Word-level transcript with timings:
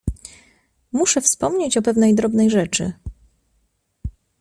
Muszę 0.91 1.21
wspomnieć 1.21 1.77
o 1.77 1.81
pewnej 1.81 2.15
drobnej 2.15 2.49
rzeczy. 2.49 2.93